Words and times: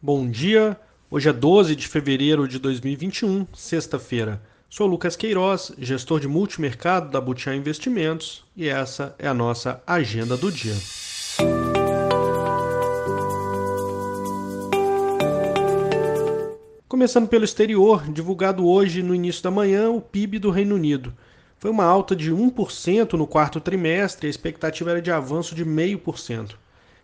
Bom 0.00 0.30
dia, 0.30 0.78
hoje 1.10 1.28
é 1.28 1.32
12 1.32 1.74
de 1.74 1.88
fevereiro 1.88 2.46
de 2.46 2.60
2021, 2.60 3.48
sexta-feira. 3.52 4.40
Sou 4.70 4.86
Lucas 4.86 5.16
Queiroz, 5.16 5.72
gestor 5.76 6.20
de 6.20 6.28
multimercado 6.28 7.10
da 7.10 7.20
Butiá 7.20 7.52
Investimentos 7.52 8.44
e 8.56 8.68
essa 8.68 9.12
é 9.18 9.26
a 9.26 9.34
nossa 9.34 9.82
agenda 9.84 10.36
do 10.36 10.52
dia. 10.52 10.76
Começando 16.86 17.26
pelo 17.26 17.44
exterior, 17.44 18.08
divulgado 18.08 18.68
hoje 18.68 19.02
no 19.02 19.12
início 19.12 19.42
da 19.42 19.50
manhã 19.50 19.90
o 19.90 20.00
PIB 20.00 20.38
do 20.38 20.52
Reino 20.52 20.76
Unido. 20.76 21.12
Foi 21.58 21.72
uma 21.72 21.84
alta 21.84 22.14
de 22.14 22.32
1% 22.32 23.14
no 23.14 23.26
quarto 23.26 23.60
trimestre, 23.60 24.28
a 24.28 24.30
expectativa 24.30 24.92
era 24.92 25.02
de 25.02 25.10
avanço 25.10 25.56
de 25.56 25.64
0,5%. 25.64 26.54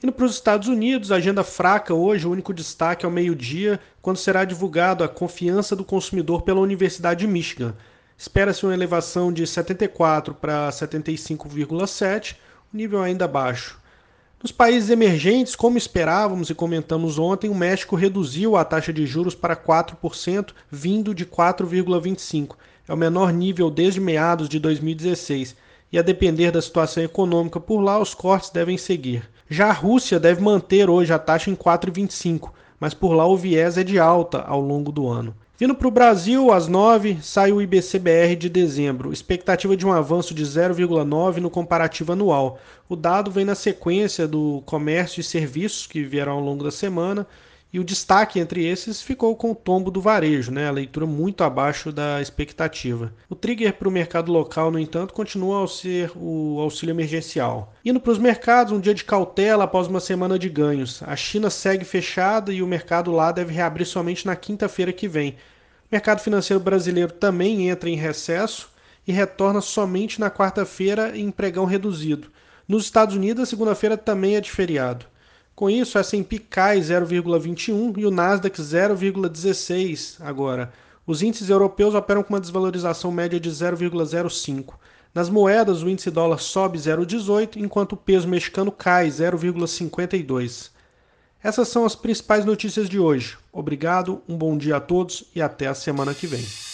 Indo 0.00 0.12
para 0.12 0.26
os 0.26 0.34
Estados 0.34 0.68
Unidos, 0.68 1.10
agenda 1.10 1.42
fraca 1.42 1.92
hoje, 1.92 2.24
o 2.24 2.30
único 2.30 2.54
destaque 2.54 3.04
ao 3.04 3.10
meio-dia, 3.10 3.80
quando 4.00 4.16
será 4.16 4.44
divulgado 4.44 5.02
a 5.02 5.08
confiança 5.08 5.74
do 5.74 5.84
consumidor 5.84 6.42
pela 6.42 6.60
Universidade 6.60 7.20
de 7.20 7.26
Michigan. 7.26 7.74
Espera-se 8.16 8.64
uma 8.64 8.74
elevação 8.74 9.32
de 9.32 9.44
74 9.44 10.34
para 10.34 10.68
75,7, 10.70 12.36
nível 12.72 13.02
ainda 13.02 13.26
baixo. 13.26 13.80
Nos 14.40 14.52
países 14.52 14.88
emergentes, 14.88 15.56
como 15.56 15.76
esperávamos 15.76 16.48
e 16.48 16.54
comentamos 16.54 17.18
ontem, 17.18 17.50
o 17.50 17.54
México 17.54 17.96
reduziu 17.96 18.56
a 18.56 18.64
taxa 18.64 18.92
de 18.92 19.04
juros 19.04 19.34
para 19.34 19.56
4%, 19.56 20.50
vindo 20.70 21.12
de 21.12 21.26
4,25%. 21.26 22.54
É 22.86 22.94
o 22.94 22.96
menor 22.96 23.32
nível 23.32 23.68
desde 23.68 24.00
meados 24.00 24.48
de 24.48 24.60
2016 24.60 25.56
e 25.90 25.98
a 25.98 26.02
depender 26.02 26.52
da 26.52 26.62
situação 26.62 27.02
econômica 27.02 27.58
por 27.58 27.80
lá, 27.80 27.98
os 27.98 28.14
cortes 28.14 28.50
devem 28.50 28.78
seguir. 28.78 29.28
Já 29.50 29.68
a 29.68 29.72
Rússia 29.72 30.20
deve 30.20 30.42
manter 30.42 30.90
hoje 30.90 31.10
a 31.10 31.18
taxa 31.18 31.50
em 31.50 31.56
4,25, 31.56 32.50
mas 32.78 32.92
por 32.92 33.14
lá 33.14 33.26
o 33.26 33.36
viés 33.36 33.78
é 33.78 33.82
de 33.82 33.98
alta 33.98 34.42
ao 34.42 34.60
longo 34.60 34.92
do 34.92 35.08
ano. 35.08 35.34
Vindo 35.58 35.74
para 35.74 35.88
o 35.88 35.90
Brasil, 35.90 36.52
às 36.52 36.68
9 36.68 37.18
sai 37.22 37.50
o 37.50 37.60
IBCBR 37.60 38.36
de 38.36 38.48
dezembro, 38.48 39.10
expectativa 39.10 39.74
de 39.74 39.86
um 39.86 39.92
avanço 39.92 40.34
de 40.34 40.44
0,9 40.44 41.38
no 41.38 41.48
comparativo 41.48 42.12
anual. 42.12 42.60
O 42.88 42.94
dado 42.94 43.30
vem 43.30 43.46
na 43.46 43.54
sequência 43.54 44.28
do 44.28 44.62
comércio 44.66 45.20
e 45.20 45.24
serviços 45.24 45.86
que 45.86 46.04
vieram 46.04 46.32
ao 46.34 46.40
longo 46.40 46.62
da 46.62 46.70
semana 46.70 47.26
e 47.72 47.78
o 47.78 47.84
destaque 47.84 48.40
entre 48.40 48.66
esses 48.66 49.02
ficou 49.02 49.36
com 49.36 49.50
o 49.50 49.54
tombo 49.54 49.90
do 49.90 50.00
varejo, 50.00 50.50
né? 50.50 50.66
a 50.66 50.72
leitura 50.72 51.04
muito 51.04 51.44
abaixo 51.44 51.92
da 51.92 52.20
expectativa. 52.20 53.12
O 53.28 53.34
trigger 53.34 53.74
para 53.74 53.88
o 53.88 53.92
mercado 53.92 54.32
local, 54.32 54.70
no 54.70 54.78
entanto, 54.78 55.12
continua 55.12 55.62
a 55.62 55.68
ser 55.68 56.10
o 56.16 56.58
auxílio 56.60 56.94
emergencial. 56.94 57.74
Indo 57.84 58.00
para 58.00 58.12
os 58.12 58.18
mercados, 58.18 58.72
um 58.72 58.80
dia 58.80 58.94
de 58.94 59.04
cautela 59.04 59.64
após 59.64 59.86
uma 59.86 60.00
semana 60.00 60.38
de 60.38 60.48
ganhos. 60.48 61.02
A 61.02 61.14
China 61.14 61.50
segue 61.50 61.84
fechada 61.84 62.52
e 62.52 62.62
o 62.62 62.66
mercado 62.66 63.12
lá 63.12 63.30
deve 63.32 63.52
reabrir 63.52 63.86
somente 63.86 64.24
na 64.24 64.34
quinta-feira 64.34 64.92
que 64.92 65.06
vem. 65.06 65.32
O 65.32 65.92
mercado 65.92 66.20
financeiro 66.20 66.62
brasileiro 66.62 67.12
também 67.12 67.68
entra 67.68 67.90
em 67.90 67.96
recesso 67.96 68.70
e 69.06 69.12
retorna 69.12 69.60
somente 69.60 70.18
na 70.20 70.30
quarta-feira 70.30 71.16
em 71.16 71.30
pregão 71.30 71.66
reduzido. 71.66 72.28
Nos 72.66 72.84
Estados 72.84 73.14
Unidos, 73.14 73.42
a 73.42 73.46
segunda-feira 73.46 73.96
também 73.96 74.36
é 74.36 74.40
de 74.40 74.50
feriado. 74.50 75.06
Com 75.58 75.68
isso, 75.68 75.98
S&P 75.98 76.38
cai 76.38 76.78
0,21 76.78 77.98
e 77.98 78.06
o 78.06 78.12
Nasdaq 78.12 78.62
0,16 78.62 80.18
agora. 80.20 80.72
Os 81.04 81.20
índices 81.20 81.50
europeus 81.50 81.96
operam 81.96 82.22
com 82.22 82.32
uma 82.32 82.38
desvalorização 82.38 83.10
média 83.10 83.40
de 83.40 83.50
0,05. 83.50 84.74
Nas 85.12 85.28
moedas, 85.28 85.82
o 85.82 85.88
índice 85.88 86.12
dólar 86.12 86.38
sobe 86.38 86.78
0,18, 86.78 87.56
enquanto 87.56 87.94
o 87.94 87.96
peso 87.96 88.28
mexicano 88.28 88.70
cai 88.70 89.08
0,52. 89.08 90.70
Essas 91.42 91.66
são 91.66 91.84
as 91.84 91.96
principais 91.96 92.44
notícias 92.44 92.88
de 92.88 93.00
hoje. 93.00 93.36
Obrigado, 93.52 94.22
um 94.28 94.36
bom 94.36 94.56
dia 94.56 94.76
a 94.76 94.80
todos 94.80 95.24
e 95.34 95.42
até 95.42 95.66
a 95.66 95.74
semana 95.74 96.14
que 96.14 96.28
vem. 96.28 96.67